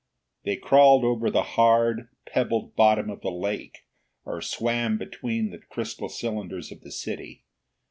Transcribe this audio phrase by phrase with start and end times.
[0.45, 3.85] The crawled over the hard, pebbled bottom of the lake,
[4.25, 7.43] or swam between the crystal cylinders of the city.